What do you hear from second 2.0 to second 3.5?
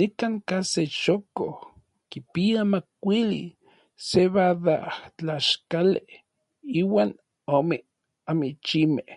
kipia makuili